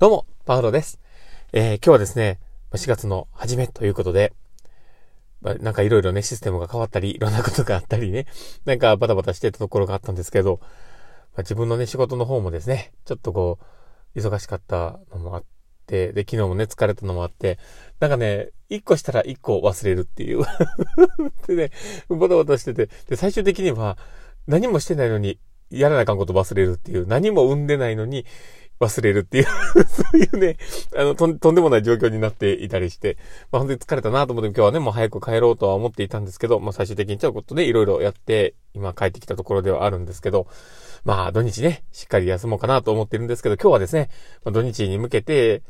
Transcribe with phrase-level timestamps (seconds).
[0.00, 0.98] どうも、パウロです。
[1.52, 2.40] えー、今日はですね、
[2.72, 4.32] 4月の初めということで、
[5.42, 8.24] まあ、なんかいろいろね、システムが変わったり、いろんなことがあったりね、
[8.64, 13.58] なんかバタバタしてたところがあったんですけど、まあ、自分のね、仕事の方もですね、ちょっとこ
[14.14, 15.44] う、忙しかったのもあっ
[15.86, 17.58] て、で、昨日もね、疲れたのもあって、
[17.98, 20.40] なんかね、一個したら一個忘れるっていう
[21.46, 21.70] でね、
[22.08, 23.98] バタバタしてて、で、最終的には、
[24.46, 25.38] 何もしてないのに、
[25.68, 28.24] やらなあかんこと忘れるっていう、何も生んでないのに、
[28.80, 29.44] 忘れるっていう。
[29.86, 30.56] そういうね、
[30.96, 33.18] あのとん、とんでもない状況になっていたりして、
[33.52, 40.46] まあ本当に疲れたなと思って今日はね、もう早く帰ろうとは思っていたんですけど、まあ最終的にちょっとことでいろいろやって、今帰ってきたところではあるんですけど、
[41.04, 44.08] まあ土日ね、しっかり休もうかなと思ってるんですけど、今日はですね、
[44.44, 45.62] まあ、土日に向けて、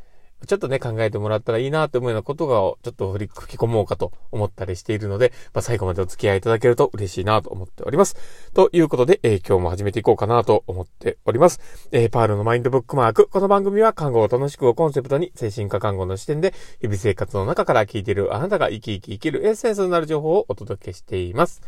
[0.46, 8.16] ちょっとね、考えてもらったらいいなと思うようなことが、ちょっと振り、吹き込もうかと思ったりしているので、まあ、最後までお付き合いいただけると嬉しいなと思っております。
[8.54, 11.60] ということで、えー、今日も始めていこうかなと思っております。
[11.92, 13.28] えー、パールのマインドブックマーク。
[13.28, 21.60] この番組は看護を楽しくをコンセプトに、精神科看護の視点で、日々生活の中から聞いているあなたが生き生き生きるエッセンスになる情報をお届けしています。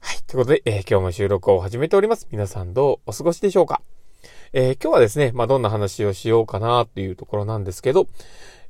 [0.00, 0.16] はい。
[0.26, 2.28] ということで、えー、今日も収録を始めております。
[2.30, 3.82] 皆さんどうお過ごしでしょうか？
[4.52, 8.08] えー、今日はですね、まあ、どんな話をしようかなっていうところなんですけど、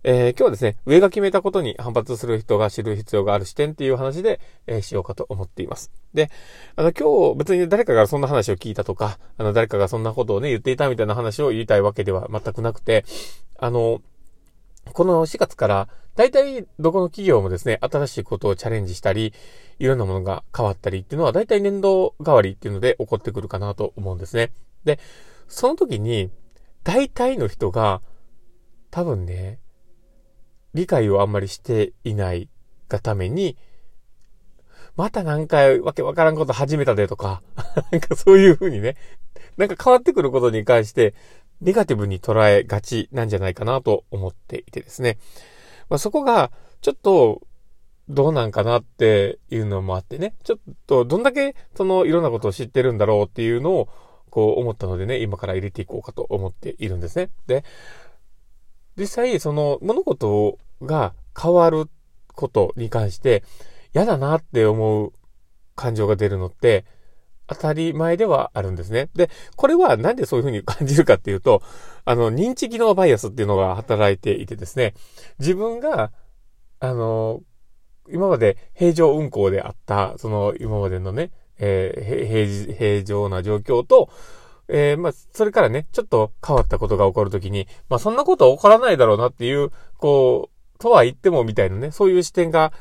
[0.02, 5.90] えー、今日はですね、上が決めたことに反発する人が知る必要がある視点っていう話で、えー、しようかと思っています。
[6.12, 6.30] で、
[6.76, 13.06] あの、今日別に誰かがそんな話を聞いたとか、あの、誰かがそんなことをね、言っていたみたいな話を言いたいわけでは全くなくて、
[13.58, 14.02] あの、
[14.92, 19.32] この4月から、大体どこの企業もですね、新しいことをチャレンジしたり、
[19.78, 24.50] いろんなものが変わったりっていうのは、大体年度変わりっていうので起こってくるかなと思うんですね。
[24.84, 24.98] で、
[25.50, 26.30] その時に、
[26.84, 28.00] 大体の人が、
[28.90, 29.58] 多分ね、
[30.74, 32.48] 理解をあんまりしていない
[32.88, 33.56] がために、
[34.96, 37.42] また何回わけわからんこと始めたでとか、
[37.90, 38.96] なんかそういうふうにね、
[39.56, 41.14] なんか変わってくることに関して、
[41.60, 45.18] ネガティブに捉えがちなんじゃないかなと思っていてですね。
[45.88, 47.42] まあ、そこが、ちょっと、
[48.08, 53.88] どうなんかなっていうのもあってね、ちょっとどんだけそのいろんなことを知ってるんだろうっていうのを
[54.30, 57.30] こう思ったのでね、今から入れていこうかと思っているんですね。
[57.46, 57.64] で、
[58.96, 61.88] 実際、その物事が変わる
[62.34, 63.44] ことに関して、
[63.94, 65.12] 嫌だなって思う
[65.74, 66.84] 感情が出るのって、
[67.46, 69.08] 当たり前ではあるんですね。
[69.14, 71.62] で、これはなんでそういうふうに感じるかっていうと、
[72.04, 74.94] あの、認知機能バイアスっていうのが働いていてですね、
[75.40, 76.12] 自分が、
[76.78, 77.42] あの、
[78.08, 84.10] 今まで平常運行であった、その今までのね、えー、平、平常な状況と、
[84.68, 92.72] えー、まあ、それからね、ちょっと変わったことが起こるときに、まあ、そんなことは起こらないだろうなっていう、こう、とは言ってもみたいなね、そういう視点が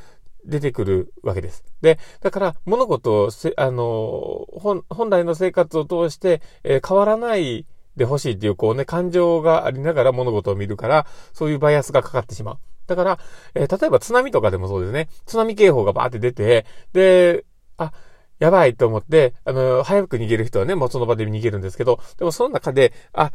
[0.46, 1.64] 出てくるわけです。
[1.82, 7.66] で、だから物事をせ、あの、本、本来の生活を通して、えー、変わらない
[7.96, 12.58] でほしいっていう、こうね、感情がありながら物事を見るから、そういうバイアスがかかってしまう。
[12.88, 13.20] だから、
[13.54, 15.10] えー、例えば津波とかでもそうですね。
[15.26, 17.46] 津波警報がバーって出て、で、
[17.78, 17.92] あ、
[18.40, 23.32] やばいと思って、あの、早く逃げる人はね、もうその場で逃げるんですけど、でもその中で、あ、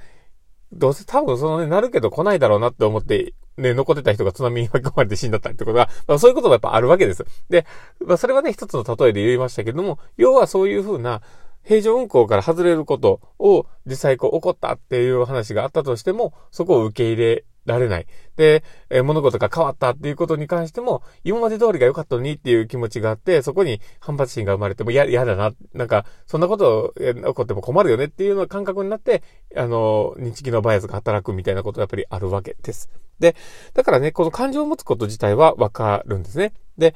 [0.72, 7.24] どうせ多分そのね、なるけど来ないだろうなって思って、ね、残ってた人が津波に巻き込まれて死んだったってことが、まあそういうことがやっぱあるわけです。
[7.48, 7.66] で、
[8.04, 11.22] まあそれはね、一つの例えで言いましたけども、要はそういうふうな、
[11.62, 18.06] 平常運行から外れることを実際こう起こったっていう話があったとしても、そこを受け入れられない。
[18.36, 25.52] で、えー、物事が変わったっていうことに関しても、今まで通りが良かったのにっていう気持ちがあって、そこに反発心が生まれても嫌、嫌だな。
[25.72, 29.22] なんか、そんなこと起こっても困るよねっていうの感覚になって、
[29.56, 32.90] あの、認知機能バイアスが働くみたいなことがやっぱりあるわけです。
[33.20, 33.36] で、
[33.74, 36.52] だからね、この感情を持つこと自体はわかるんですね。
[36.78, 36.94] で、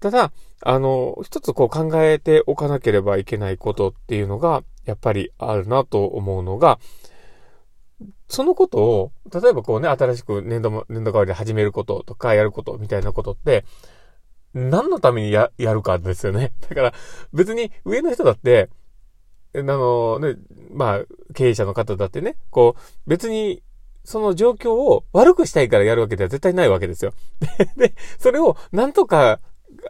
[0.00, 0.32] ただ、
[0.62, 6.78] あの、一つこう考えておかなければいけないことっていうのが、やっぱりあるなと思うのが、
[8.30, 13.64] そのことを、例えばこうね、新しく年度、年度代わりで始めることとか、やることみたいなことって、
[14.54, 16.52] 何のためにや、やるかですよね。
[16.68, 16.94] だから、
[17.32, 18.70] 別に上の人だって、
[19.54, 20.36] あのね、
[20.72, 21.04] まあ、
[21.34, 23.64] 経営者の方だってね、こう、別に、
[24.04, 27.12] その状況を悪くしたいからやるわけでは絶対ないわけですよ。
[27.76, 29.40] で、それをなんとか、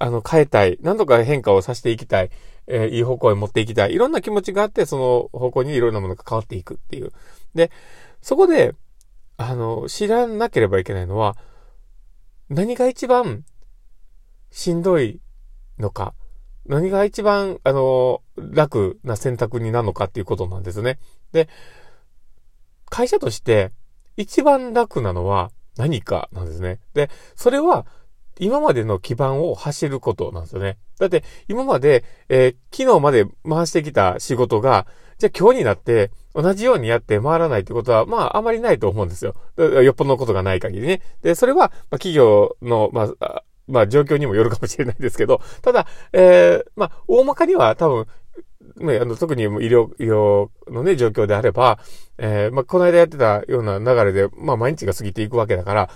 [0.01, 2.31] あの、変えたい、なんとか変化をさせていきたい、
[2.67, 3.95] えー、いい方向へ持っていきたい。
[3.95, 4.97] いろんな気持ちがあって、そ
[5.33, 7.13] の方向にいろんなものが変わっていくっていう。
[7.55, 7.71] で、
[8.23, 8.75] そこで、
[9.37, 11.37] あの、知らなければいけないのは、
[12.49, 13.45] 何が一番
[14.51, 15.21] しんどい
[15.79, 16.15] のか、
[16.67, 20.99] 何が一番、あの、楽な選択になるのかっていうことなんですね。
[21.33, 21.49] で、
[22.91, 23.73] 会社として
[24.17, 26.81] 一番楽なのは何かなんですね。
[26.93, 27.87] で、それは
[28.39, 30.77] 今までの基盤を走ることなんですよね。
[30.99, 34.87] だって今まで、えー、昨日まで回してきた仕事が、
[35.19, 39.35] じゃあ今日になって同じようにやって回らないってことは、まあ、あまりないと思うんですよ。
[39.57, 41.03] よっぽどのことがない限りね。
[41.23, 48.07] で、それは、まあ、企業の、まあ、まあ、状況にもよるかもしれないですけど、ただ、えー、まあ、大まかには多分、
[48.77, 51.79] ね、あの、特に医療、医療のね、状況であれば、
[52.19, 55.91] えー、まあ、この間やってたような流れで、まあ、毎日が過ぎていくわけだから、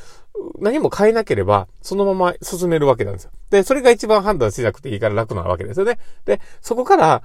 [0.59, 3.31] 何も変えなければ、そのまま進めるわけなんですよ。
[3.51, 5.99] で、それが一番判断しなくていいから楽なわけですよね。
[6.25, 7.23] で、そこから、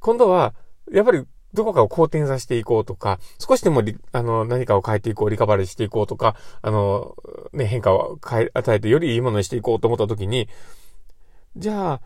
[0.00, 0.54] 今度は、
[0.90, 1.24] やっぱり
[1.54, 7.16] どこかを好転させていこうとか、少しでもあの、何かを変えていこう、リカバリーしていこうとか、あの、
[7.52, 10.48] ね、変化を変え、与えてよりいいものにしていこうと思った時に、
[11.56, 12.00] じゃあ、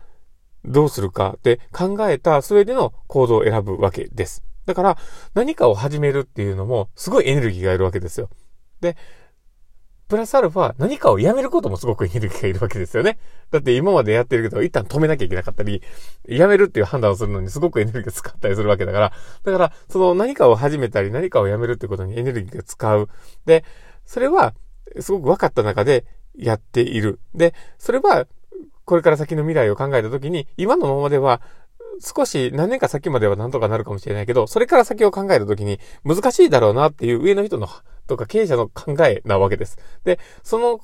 [0.65, 4.43] どうするかって考えた上での行動を選ぶわけです。
[4.65, 4.97] だから、
[5.33, 8.29] 何かを始めるっていうのも、すごいエネルギーがいるわけですよ。
[8.79, 8.95] で、
[10.13, 13.17] プラスアルファ、何かをやめることもすごくエネルギーがいるわけですよね。
[13.49, 15.81] だって今までやってるけど、一旦止めなきゃいけなかったり、
[16.27, 19.11] やめるっていう判断をするのにすごくエネルギーが使ったりするわけだから、
[19.43, 23.09] だから、その何かを始めたり、何かをやめるっていうことにエネルギーが使う。
[23.47, 23.65] で、
[24.05, 24.53] それは、
[24.99, 26.05] すごく分かった中で
[26.37, 27.19] やっている。
[27.33, 28.27] で、それは、
[28.85, 31.41] これから先の未来を考えたときに、今のままでは、
[31.99, 37.67] 少し何年か先まではなんとかなるかもしれないけど、それから先を考えるときに難しいだろうなっていう上の人の
[38.07, 39.77] とか経営者の考えなわけです。
[40.03, 40.79] で、その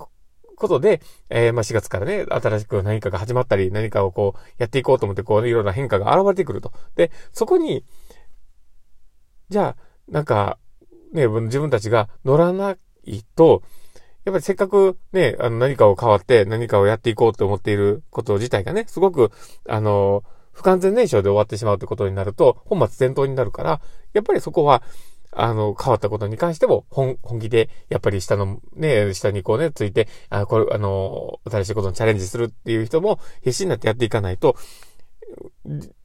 [0.59, 6.71] ことで、えー、まあ4月からね、新しく何かが始まったり、何かをこうやっていこうと思って、こう、いろんな変化が現れてくると。
[6.95, 7.83] で、そこに、
[9.49, 10.59] じゃあ、なんか、
[11.13, 12.75] ね、自分たちが乗らな
[13.05, 13.63] いと、
[14.25, 19.31] やっぱりせっかくね、あの何かを変わって何かをやっていこうと思っていること自体がね、すごく、
[19.67, 23.81] あの、不完全燃焼で終わってしまうってことになると、本末転倒になるから、
[24.13, 24.83] やっぱりそこは、
[25.31, 34.55] あの、変わったことに関しても、本、本気で、やっぱり下の、ね、下にこうね、ついて、あ、これ、あの、新しいことにチャレンジするっていう人も、必死になってやっていかないと、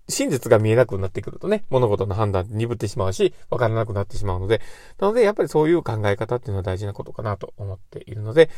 [0.08, 4.60] 真実が見えなくなってくるとね、物事の判断鈍ってしまうし、わからなくなってしまうので、
[4.98, 8.50] なので、やっぱりそういう考え方っていうのは大事なことかなと思っているので、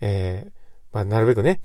[0.00, 0.50] えー、
[0.92, 1.60] まあ、なるべくね、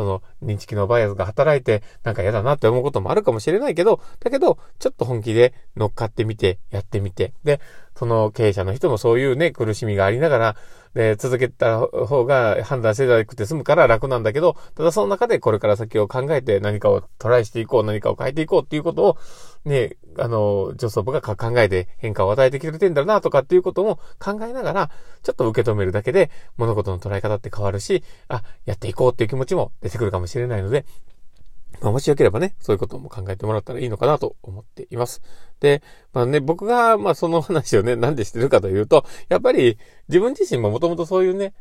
[0.00, 7.60] その認知機能バイアスが働いてなんか嫌だなって思うこともあるかもしれないけど、だけど、ちょっと本気で乗っかってみて、やってみて、で、
[7.96, 10.56] その経営者の人もそういうね、苦しみがありながら、
[10.94, 19.18] で、続けた方が判断せなくて済むから楽なんだけど、ただその中でこれから先を考えて何かをトライしていこう、何かを変えていこうっていうことを、
[19.64, 24.90] ね、あの、上層部が考えて変化を与えてくれてんだろうなとかっていうことも考えながら、
[25.22, 30.84] ちょっと受け止めるだけで物事の捉え方って変わるし、あ、やっていこうっていう気持ちも出てくるかもしれないので、
[31.80, 35.22] まあ、もしよければね、そういうことも考えてもらったらいいのかなと思っています。
[35.60, 35.82] で、
[36.12, 39.78] まあね、僕が、まあその話をね、なんでしてるかというと、やっぱり
[40.08, 41.54] 自分自身ももともとそういうね、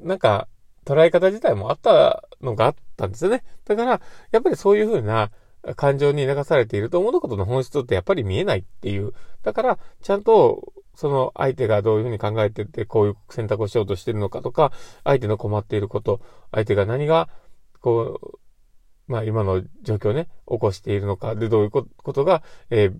[0.00, 0.48] なんか、
[0.84, 3.42] 捉え方自体もあったのがあったんですよね。
[3.64, 4.00] だから、
[4.30, 5.30] やっぱりそういうふうな
[5.74, 9.12] 感情に流されていると思うことの本質ってやっぱり見えないっていう。
[9.42, 14.72] だから、ちゃんと、その相手がどういうふうに考えてて、こういう選択をしようとしてるのかとか、
[15.04, 16.20] 相手の困っていること、
[16.52, 17.28] 相手が何が、
[17.80, 18.38] こう、
[19.06, 22.94] まあ今の状況ね、起こしているのか、で、どういうことが、えー、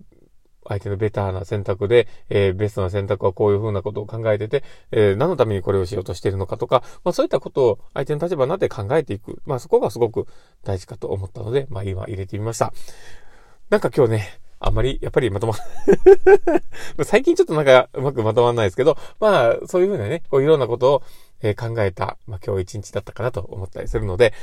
[0.67, 9.41] 相手のベターな選択で、えー、ベストな選択はこういうふうなことを考えてて、えー、何のためにこれをしようとしているのかとか、まあそういったことを相手の立場になって考えていく。
[9.45, 10.27] まあそこがすごく
[10.63, 12.73] 大事かと思ったので、まあ今入れてみました。
[13.69, 15.53] なんか今日ね、あんまり、やっぱりまとま、
[17.05, 21.03] 最近ちょっとなんかうまくまとまらないですけど、まあそういうふうなね、こういろんなことを、
[21.41, 24.33] え、考えた、まあ今日一日だったかなと思ったりするので、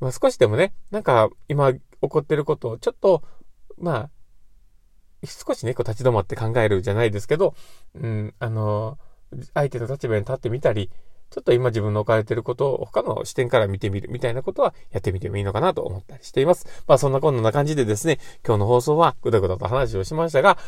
[0.00, 3.22] まあ少しでもね、なんか今起こってることをちょっと、
[3.78, 4.10] まあ、
[5.26, 7.54] 少しね、こう立ち止まって考えるじゃないですけど、
[7.94, 8.98] うん、あの、
[9.54, 10.90] 相手の立場に立ってみたり、
[11.30, 16.66] ちょっと今自分の置かれてることを他の視点から見てみるみたいなことはやってみてもいいのかなと思ったりしています。
[16.88, 20.58] まあそんなこんな感じでですね、今日の放送はぐだぐだと話をしましたが、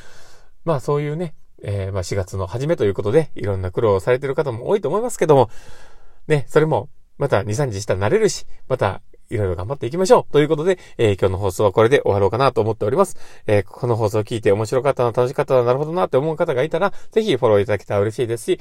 [0.64, 5.50] まあそういうね、えー、まあ4月の初めということで、いろんな苦労をされてる方も多いと思いますけども、
[6.28, 10.32] ね、それもまた2、3日したら慣れるし、またいろいろ頑張っていきましょう。
[10.32, 13.16] ということで、えー、今日の放送はこれで終わろうかなと思っております。
[13.46, 18.60] えー、この放送を聞いて面白かったな、楽しかったな、なるほどなって思う方がいたら、ぜひフォローいただけたら嬉しいですし、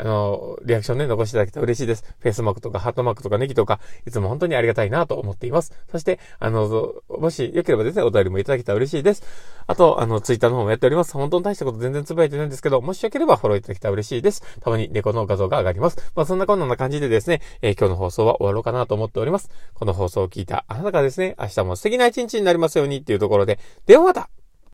[0.00, 2.04] あの、リアクションね、残していただけたら嬉しいです。
[2.18, 5.72] フェイスマークとかハートマークとかネギとか、いつも本当にありがたいなと思っています。
[5.90, 9.22] そして、あの、もしよければですね、お便りもいただけたら嬉しいです。
[9.66, 11.12] あと、あの、ツイッターの方もやっております。
[11.12, 14.42] 本当に大したこと全然つぶやいてないんですけど、もしよければフォローいただけたら嬉しいです。
[14.60, 16.12] たまに猫の画像が上がります。
[16.14, 19.50] まあ、そんなこんな感じでですね、えー、今日の放送は終わろうかなと思っております。
[19.74, 24.30] この放送を聞いたあなたがですね、明日も素敵な一日になりますようにっていうところで、ではまた